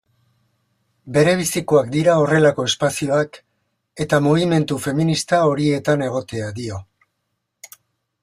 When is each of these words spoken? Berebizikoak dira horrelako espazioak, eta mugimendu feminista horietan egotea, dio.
Berebizikoak 1.17 1.89
dira 1.95 2.13
horrelako 2.21 2.63
espazioak, 2.69 3.37
eta 4.05 4.21
mugimendu 4.29 4.77
feminista 4.87 5.41
horietan 5.51 6.05
egotea, 6.09 6.51
dio. 6.61 6.81